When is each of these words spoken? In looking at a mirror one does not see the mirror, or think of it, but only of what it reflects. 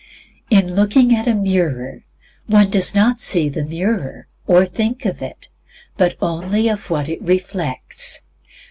In 0.49 0.73
looking 0.73 1.15
at 1.15 1.27
a 1.27 1.35
mirror 1.35 2.03
one 2.47 2.71
does 2.71 2.95
not 2.95 3.19
see 3.19 3.49
the 3.49 3.63
mirror, 3.63 4.25
or 4.47 4.65
think 4.65 5.05
of 5.05 5.21
it, 5.21 5.47
but 5.95 6.15
only 6.19 6.67
of 6.69 6.89
what 6.89 7.07
it 7.07 7.21
reflects. 7.21 8.21